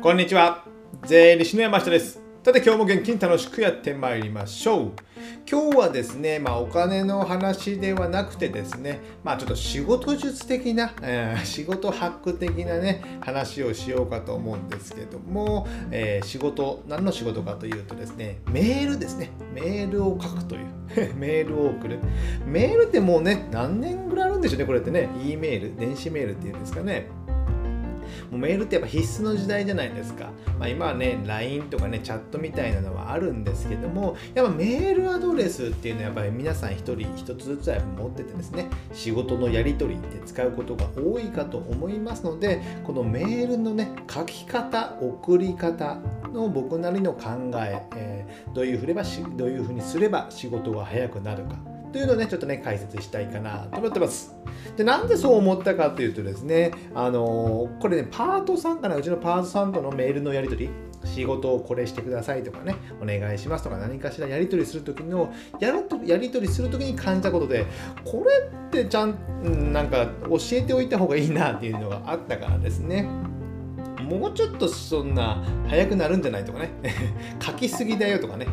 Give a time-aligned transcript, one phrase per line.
[0.00, 0.64] こんにちは。
[1.06, 2.20] 税理士の山下です。
[2.44, 4.92] さて今日も元気に楽しくやってまいりましょう。
[5.50, 19.30] 今日はですね、まあ、お金の話ではなくてですね、まあ、ちょっと仕事術的な、えー、仕事ハック的なね話をしようかと思うんですけども、えー、仕事何の仕事かというとですねメールですね。
[19.52, 20.66] メールを書くという。
[21.18, 21.98] メールを送る。
[22.46, 25.08] メールってもうね何年ぐらいあるんでしょうねこれってね。
[25.24, 27.17] E メール電子メールっていうんですかね。
[28.30, 30.30] もうメールってやっぱ必須の時代じゃないですか。
[30.58, 45.98] まあ、今はね、LINE とかね、チャットみたいなのはあるんですけども、やっぱメールアドレスっていうのはやっぱり皆さん一人一つずつは持っててですね、仕事のやり取りって使うことが多いかと思いますので、このメールのね、書き方、送り方
[46.32, 48.78] の僕なりの考え、えー、どういう
[49.64, 51.67] ふうにすれば仕事が早くなるか。
[51.92, 54.34] というのをね、ちょっとね、解説したいかなと思ってます。
[54.76, 60.70] で、なんでそう思ったかというとですね、あのー、これね、パートさんかな、うちのパートさんとのメールのやり取り、
[61.04, 67.66] 仕事をこれしてくださいとかね、お願いしますとか何かしらやり取りするときのやるやり取りするときに感じたことで、
[68.04, 73.08] これってちゃん、なんか教えておいた方がいいなっていうのがあったからですね。
[74.08, 76.70] もうちょっとそんな早くなるんじゃないとかね。
[77.40, 78.46] 書きすぎだよとかね。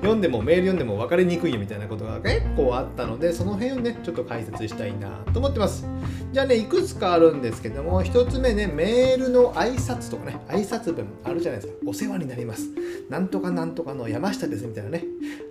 [0.00, 5.86] 読んでもメール読んでも分かりにくいよみたいなことが結構あったのでその辺をねちょっと解説したいなと思ってます。
[6.32, 10.36] じゃあねいくつかあるんですけども1つ目ねメールの挨拶とかね。
[10.48, 11.78] 挨拶文あるじゃないですか。
[11.86, 12.68] お世話になります。
[13.08, 15.04] なんとかなんとかの山下ですみたいなね。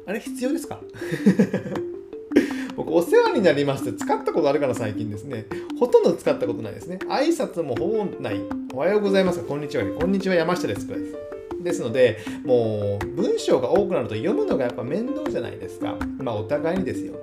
[0.05, 0.79] あれ必要ですか？
[2.75, 5.47] 僕、お世話になりますって使ったことあるから最近ですね。
[5.79, 6.99] ほとんど使ったことないですね。
[7.09, 8.39] 挨拶もほぼない。
[8.73, 9.85] おはようございますこんにちは。
[9.99, 10.85] こんにちは、山下です。
[10.85, 11.17] くらいです。
[11.63, 15.95] ですので、もう文章が多くなると読むのがやっぱ面倒じゃないですか。
[16.19, 17.13] まあお互いにですよ。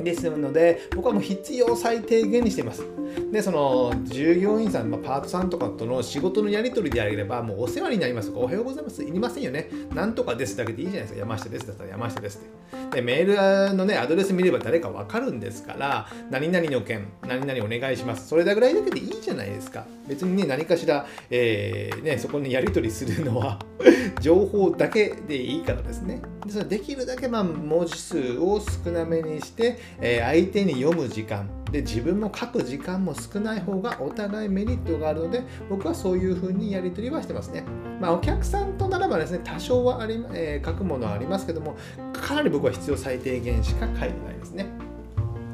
[0.00, 2.84] ですので、僕はもう必要最低限にしています。
[3.32, 9.02] で、その従業員さん、まあ、パートさんとかとの仕事のやり取りであれば、もうお世話になりますとか、おはようございます。
[9.02, 9.68] いりませんよね。
[9.94, 11.20] なんとかですだけでいいじゃないですか。
[11.20, 12.96] 山下ですだったら山下ですって。
[12.96, 18.28] で、メールのね、アドレス見れば誰かわかるんですから、何々の件、何々お願いします。
[18.28, 19.86] それだぐらいだけでいいじゃないですか。
[20.08, 23.58] 別にね、何かしら、えー、ね、そこにやり取りするのは
[24.20, 26.22] 情報だけでいいからですね。
[26.46, 37.64] でそれできるだけまあ文字数を少なめにして、えー、相手に読む時間で自分も書く時間も少ない方がお互いメリットがあるので僕はそういうふうにやり取りはしてますね。
[38.00, 41.76] まあ、お客さんとならばですね多少はあり、えー、書くものはありますけども
[42.12, 44.66] かなり僕は必要最低限しか書いてないですね。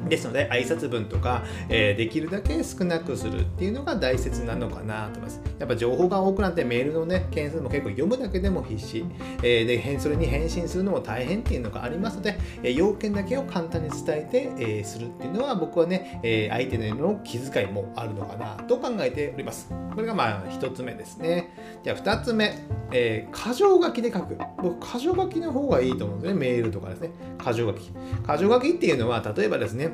[0.07, 5.41] ですので挨拶文とか、えー、できるだけ少なくするっていうのが大切なのかなと思います。
[5.59, 9.05] やっぱ情報が多くなってメールのね、件数も結構読むだけでも必死、
[9.41, 19.69] えー、でそれに返信するのも大変っていうのがありますので、えー、要件だけを簡単に伝えて、えー、するっていうのは僕はね、えー、相手の気遣いもあるのかなと考えております。
[19.93, 21.79] これがまあ1つ目ですね。
[21.83, 22.57] じゃあ2つ目、
[22.91, 24.37] えー、箇条書きで書く。
[24.61, 26.39] 僕、箇条書きの方がいいと思うんですね。
[26.39, 27.11] メールとかですね。
[27.39, 27.81] 箇条書き。
[27.81, 29.91] 箇条書きっていうのは、例えばですね、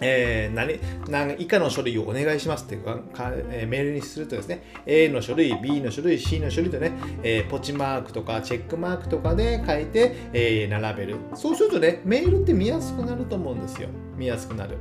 [0.00, 0.78] えー、何
[1.08, 3.00] 何以下の書類をお願いしますってか、
[3.50, 11.16] えー、メールにするとですね、A の書類、B の書類、C の書類とね、えー、ポチマークとかチェックマークとかで書いて、えー、並べる。
[11.34, 13.88] そうするとね、メールって見やすくなると思うんですよ。
[14.16, 14.76] 見やすくなる。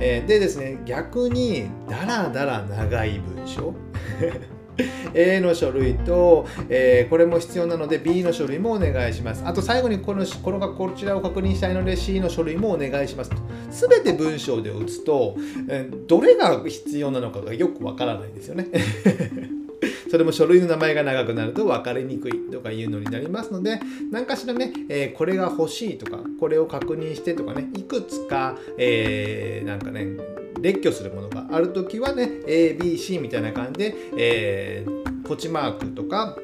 [0.00, 3.74] えー、でですね、逆に、だらだら長い文章。
[5.14, 9.42] A の書類と、えー、これも必要なので B の書類もお願いします。
[9.44, 13.36] あと最後にこのこのこちらを確認したいので C の書類もお願いしますと。
[13.70, 15.36] すべて文章で打つと、
[15.68, 18.68] えー、どれが必要なのかがよくわからないですよね。
[20.10, 23.80] それも書類の名前が長くなると分かりにくいとかいうのになりますので、
[24.10, 30.08] 何かしらね、えー、これが欲しいとか、これを確認してとかね、いくつか、えー、なんかね、
[30.62, 36.36] 列挙するものがある時はね、ABC みたいな感じで、えー、ポチマークとか、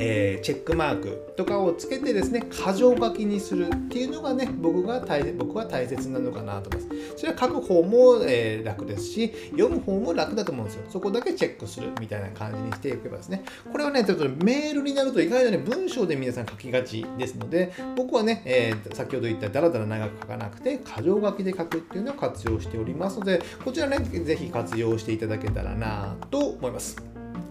[0.00, 7.18] えー、チェックマークとかをつけてですね、箇条書きにするっていうのがね、僕が大僕は大切なのかなと思います。
[7.18, 10.84] それは書く方も、えー、楽ですし、読む方も楽だと思うんですよ。
[10.88, 26.96] そこだけチェックするみたいな感じにしていけばですね、これはね、ちょっとメールになると意外とね、文章で皆さん書きがちですので、僕はね、えー、先ほど言っただらだら長く書かなくて、箇条書きで書くっていうのを活用しておりますので、こちらね、ぜひ活用していただけたらなと思います。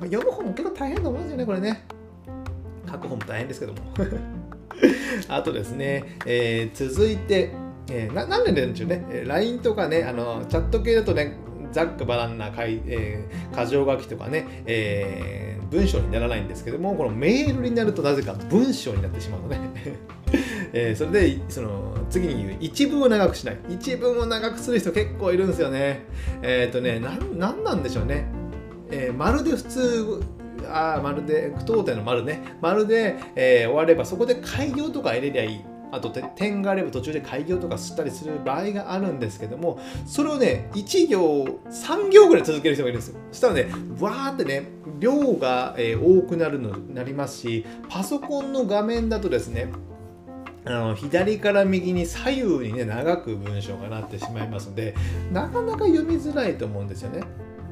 [0.01, 1.97] 読む方も結構大変なもんですよね、これね。
[2.89, 3.79] 書く方も大変ですけども
[5.27, 7.51] あとですね、えー、続いて、
[7.89, 11.37] えー、ななんでなんでしょうね、LINE とかね、あのチャット系だとね、
[11.71, 19.59] ざっくばらんな、えー、箇条書きとかね、えー、文章にならないんですけども、このメールになるとなぜか文章になってしまうのね。
[20.73, 23.57] えー、それでその次に言う一文を長くしない。
[23.69, 26.01] 一文を長くする人結構いるんですよね。
[26.41, 28.25] えっ、ー、とね、ななんなんでしょうね。
[28.89, 30.21] えー、まるで普通
[30.65, 32.41] あまるで句読点の丸ね。
[32.61, 35.61] 丸で、えー、終わればそこで開業とか入れりゃいい。
[35.91, 43.19] あと点があれば途中で開業とか吸ったりする場合があるんですけどもそれをね1行3行ぐらい続ける人がいるんですよ。
[43.31, 43.67] そしたらね
[43.99, 44.67] わーってね
[44.99, 49.71] 量が、えー、多くなるのなりますしパソコンの画面だとですね
[50.65, 54.95] あの左から右に左右にね長く文章がなってしまいますので
[55.31, 57.21] なかなか読みづらいと思うんですよね。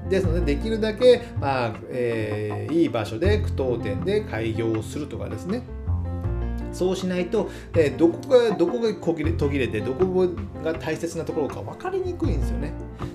[0.10, 5.63] ですのでできるだけ、まあえー、いい場所で句読点で開業をするとかですね
[6.75, 10.28] そうしないと、えー、どこがどこが途切れ途切れてどこ
[10.62, 12.74] が大切なところか分かりにくいんですよね。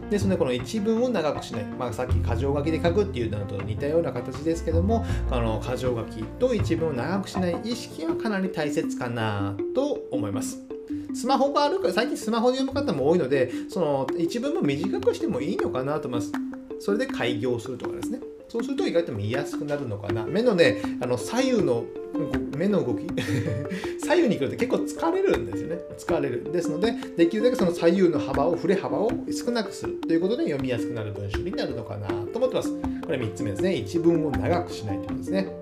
[0.08, 10.58] ですのでこの一文を長くしない、まあ、さっき箇条書きで書くっていうのと似たような形ですけどもあの箇条書きと一文を長くしない意識はかなり大切かなと思います。
[11.14, 16.49] スマホがあるから最近スマホで読む方も多いのでその一文も短くしてもいいのかなと思います。
[16.80, 18.20] それで開業するとかですね。
[18.48, 20.24] そうすると意外と見やすくなるのかな。
[20.24, 21.84] 目のね、あの左右の
[22.56, 23.06] 目の動き
[24.04, 25.78] 左右に来ると結構疲れるんですよね。
[25.96, 26.50] 疲れる。
[26.50, 32.72] ですので、できるだけその左右の幅を、振れ幅を少なくするということで読みやすくなる文章になるのかなと思ってます。
[33.06, 33.76] これ3つ目ですね。
[33.76, 35.59] 一文を長くしないということですね。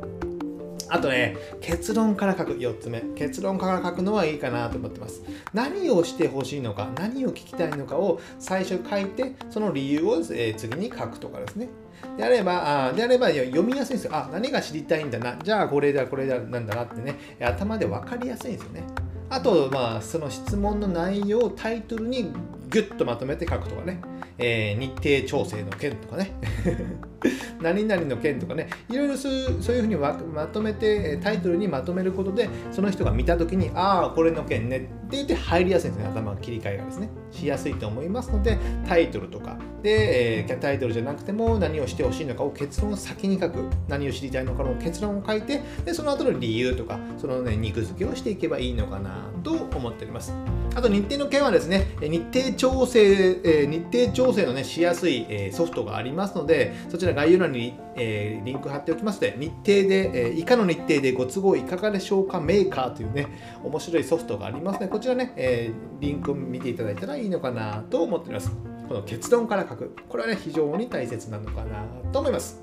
[0.91, 3.01] あとね、結論から書く、4つ目。
[3.15, 5.23] 結論から書くのはいいかなと思ってます。
[5.53, 11.69] 何をしてほしいのか、何を聞きたいのかを最初書いて、その理由を、え次に書くとかですね。
[12.17, 14.15] であれば、あであれば読みやすいんですよ。
[14.15, 15.37] あ、何が知りたいんだな。
[15.43, 18.85] じゃあこれだ、これだ、なんだなってね、頭で分かりやすいんですよね。
[19.31, 22.33] あと、まあ、その質問の内容をタイトルに
[22.71, 24.01] ギュッとまとめて書くとかね。
[24.39, 26.33] えー、日程調整の件とかね。
[27.61, 28.69] 何々の件とかね。
[28.89, 30.15] いろいろそういうふうにま
[30.53, 34.79] とめてタイトルにまとめることでその人が見た時にああこれの件ね。
[35.09, 36.11] って言って入りやすいんですね。
[36.11, 37.09] 頭の切り替えがですね。
[37.31, 39.59] しやすいと思いますのでタイトルとか。
[39.83, 43.65] で、えー、タイトルじゃなくても何をしてほしいのかを結論を先に書く。
[43.89, 50.35] 何を知りたいのかの結論を書いてでその後の理由とかそのね肉付けをしていけばいいのかなと思っております。
[50.75, 53.01] あと日程の件はですね日程調整、
[53.43, 68.51] えー、日程調整のねしやすい、えー、ソフトがありますのでそちら概要欄に、えー、リンク貼っておきますので日程で、えー、以下の日程でご都合いかがでしょうかメーカーというね面白いソフトがありますのでこちらね、えー、リンク見ていただいたらいいのかなと思っております。
[68.89, 69.95] この結論から書く。
[70.09, 72.63] これはね非常に大切なのかなと思います。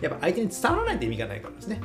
[0.00, 1.80] やっぱ相手に伝わらないと意味がないからですね。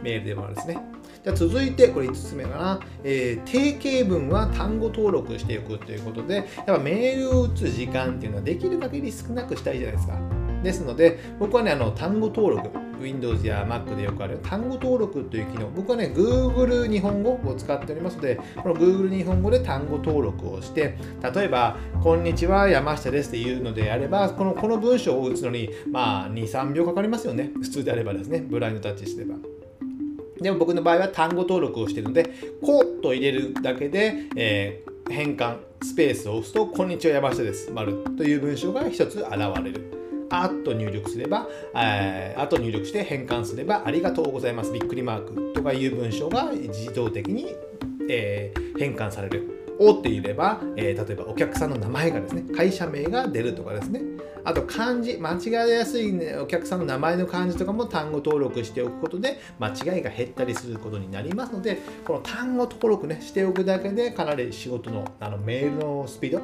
[0.00, 0.78] メールでもあるんですね。
[1.24, 10.18] じゃ続いてこれ5つ目かな、えー、定型文は単語登録しておくということでやっぱメールを打つ時間っていうのはできる限り少なくしたいじゃないですか。
[10.64, 20.96] ですので僕はねあの単語登録 Windows や Mac でよくある単語登録という機能僕はね Google 日本語を使っておりますのでこの Google 日本語で単語登録をして
[21.34, 29.36] 例えば「こんにちは山下です」っていうのであればこのこの文章を打つのにまあ23秒かかりますよね普通であればですねブラインドタッチすれば。
[30.42, 32.28] でも僕の場合は単語登録をしているので、
[32.60, 40.01] こうと入れるだけで、えー、変換、スペースを押すと、こんにちは山下です、丸という文章が一つ現れる。
[40.32, 41.46] あと入力すれば、
[41.76, 47.54] え、あと入力して変換すれば、ありがとうございます、びっくりマークとかいう文章が自動的に、
[48.08, 49.48] えー、変換される。
[49.78, 54.00] おって言えば、えー、例えばお客さんの名前がですね、会社名が出るとかですね、
[54.44, 66.42] あと漢字、間違いやすい、ね、お客さんの名前の漢字とかも単語登録しておくことで間違いが減ったりすることになりますので、この単語登録ね、しておくだけでかなり仕事のあのメールのスピード、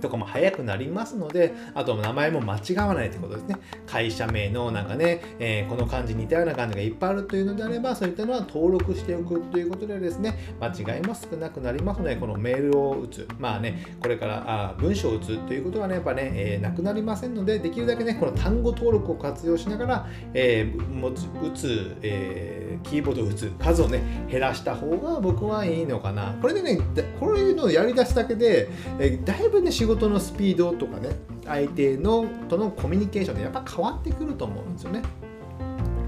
[0.00, 3.56] とかも早くなりますので、あと名前も間違わないということですね。
[3.86, 26.36] 会社名のなんかね、えー、この漢字似たような漢字がいっぱいあるというのであれば、そういったのは登録しておくということでですね、間違いも少なくなりますので、このメールを打つ、まあね、これからあ文章を打つということはね、やっぱね、えー、なくなりませんので、できるだけね、この単語登録を活用しながら、えー、持つ打つ、えー、キーボードを打つ数をね、減らした方が僕はいいのかな。
[26.40, 26.78] これでね、
[27.18, 31.10] こういうのをやり出すだけで、えー、だいぶね、仕事事のスピードとかね
[31.44, 35.02] 相手のとのコミュニケーションでやっぱ変わってくると思うんですよね。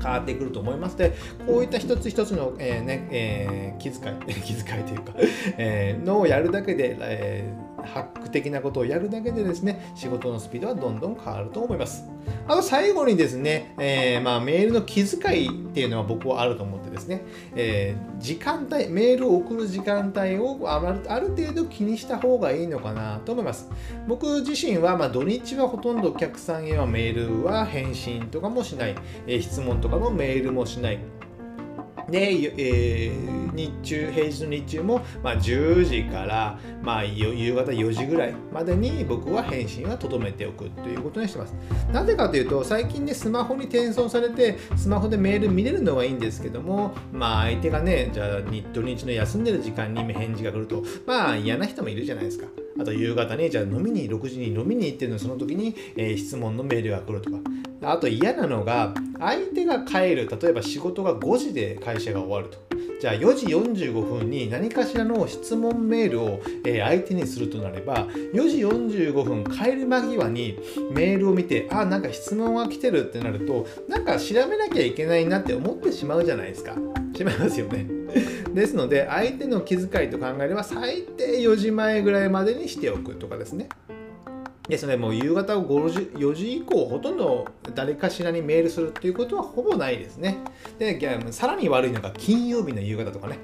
[0.03, 1.13] 変わってくると思いますで
[1.47, 5.13] こういった一つ一つの、えーねえー、気遣い 気遣いというか、
[5.57, 12.05] えー、のをやるだけで、えーハック的なことをやるだけでですね、仕事のスピードはどんどん変わると思います。
[12.47, 17.23] あと最後にですね、えー、まあ、メールの気遣いっていうのは僕はあると思ってですね、
[17.55, 23.71] えー、時間帯、メールを送る時間帯をあるある程度気にした方がいいのかなと思います。
[24.09, 28.95] 僕自身は、ま、土日はほとんどお客さんへはメールは返信とかもしない、
[29.27, 30.99] えー、質問とかのメールもしない。
[32.11, 41.55] で、えー、日中平日の日中も、まあ、10時から、まあ、夕方4時ぐらいまでに僕は返信は留めておくということにしてます。
[41.93, 48.41] なぜかというと最近ねスマホに転送されてスマホでメール見れるのはいいんですけどもまあ相手がねじゃあ
[48.73, 52.47] 土日の休んでる時間に返事が来るとまあ嫌な人もいるじゃないですか。
[52.81, 57.39] あと夕方にじゃあ飲みに6時に飲みに行ってるのその時に、えー質問のメールが来るとか。
[57.83, 62.59] あと嫌なのが相手が帰る例えば仕事が5時で会社が終わると。
[63.01, 70.57] じゃあ4時45分に何かしらの質問メールを、え相手にするとなれば4時45分帰る間際に
[70.93, 76.77] メールを見てあなんか質問が来てるってなるとなんか調べなきゃいけないなって思ってしまうじゃないですか。
[77.17, 77.87] しまいますよね。
[78.55, 83.69] ですので相手の気遣いと考えれば最低4時前ぐらいまでにしておくとかですね。
[84.73, 90.39] ですので、もう夕方5時4時以降、ほとんど誰かしらにメールするっていうことはほぼないですね。
[90.79, 90.99] で、
[91.31, 93.39] さらに悪いのが金曜日の夕方とかね。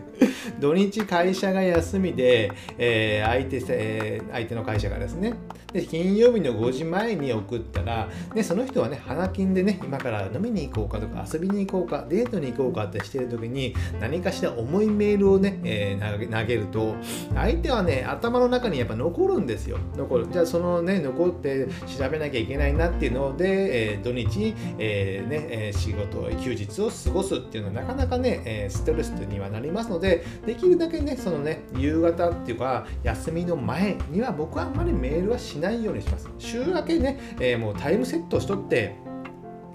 [0.60, 5.34] 土日会社が休みで、えー相手えー相手の会社がですね
[5.72, 16.94] で、金曜日の5時前に送ったら、でその人はね、花金でね、今から飲みに行こうかとか、遊びに行こうか、デートに行こうかってしてる時に、何かしら重いメールをね、えー投げ投げると、
[17.34, 19.78] 相手はね、頭の中にやっぱ残るんですよ。
[19.96, 20.26] 残る。
[20.30, 21.66] じゃあ、そののね、残って
[21.98, 36.28] 調べなきゃいけないなっていうので、えー土日、えーねえ仕事、休日を過ごすっていうのはなかなかね、えストレスにはなりますので、できるだけね、そのね、夕方っていうか、休みの前には僕はあんまりメールはしないようにします。
[36.38, 38.94] 週明けね、えもうタイムセットしとって、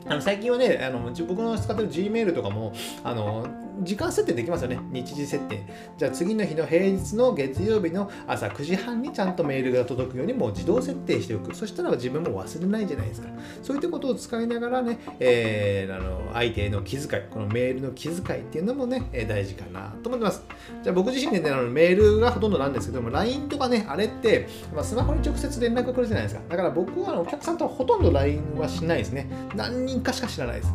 [0.08, 3.48] あの最近はねあの、僕の使ってる Gmail とかもあの
[3.82, 5.64] 時間設定できますよね、日時設定。
[5.98, 11.56] じゃあ次の日の平日の月曜日の朝9時半にちゃんとメールが届くようにもう自動設定しておく。
[11.56, 13.30] そしたら自分も忘れないじゃないですか。
[13.62, 20.44] そういったことを使いながらね、えーあの相手への気遣い、このメールの気遣いっていうのもね、大事かなと思ってます。
[20.84, 26.42] じゃあ僕自身でね、あのメールがほとんどなんですけども、LINE とかね、あれって、まあ、スマホに直接連絡が来るじゃないですか。
[26.50, 29.28] だから僕はお客さんとほとんど LINE はしないですね。
[29.56, 30.74] 何人かしか知らないです。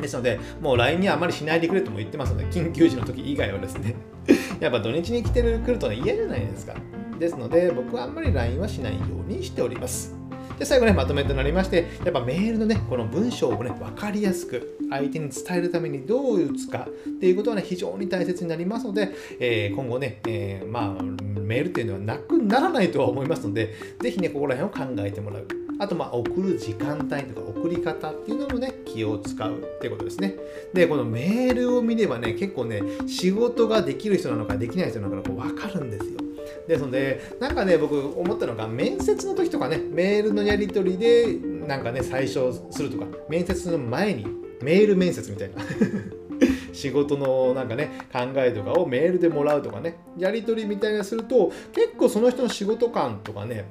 [0.00, 3.94] ですので、もう LINE にはあまりしないでくれとも言ってますので、緊急時の時以外はですね、
[4.60, 6.74] やっぱ土日に来てる来るとね、嫌じゃないですか。
[7.18, 10.14] ですので、僕はあんまり LINE はしないようにしております。
[10.58, 25.65] で最後ね、まとめとなりまして、やっぱメールのね、この文章をね、分かりやすく相手に伝えるためにどう打つかっていうことはね、非常に大切になりますので、えー今後ね、えーまあ、メールっていうのはなくならないとは思いますので、ぜひね、ここら辺を考えてもらう。
[25.78, 30.34] あと、まあ、送る時間帯とか送り方っていうのもね、気を使うってことですね。
[30.72, 36.18] で、このメールを見ればね、結構ね、仕事ができる人なのかできない人なのかこう分かるんですよ。
[36.66, 44.26] ですので、なんかね、僕思ったのが、面接の時とかね、メールのやり取りで、なんかね、最初するとか、面接の前に、
[44.62, 45.56] メール面接みたいな。
[46.72, 53.64] 仕事のなんかね考えとかをメールでもらうとかねやり取りみたいなすると結構その人の仕事感とかね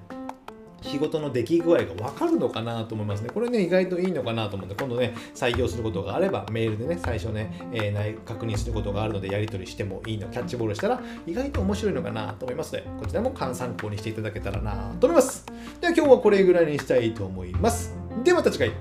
[0.82, 3.30] 仕事の出来具合が分かるのかなと思いますね。
[3.34, 15.46] これね、意外といいのかなと思って、今度ね、採用することがあれば、メールでね、最初ね、えー確認することがあるので、やり取りしてもいいの、キャッチボールしたら、意外と面白いのかなと思いますので、こちらも参考にしていただけたらなと思います。
[15.82, 17.96] では、今日はこれぐらいにしたいと思います。
[18.24, 18.72] ではまた次回、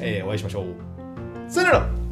[0.00, 0.64] えーお会いしましょう。
[1.50, 2.07] さよなら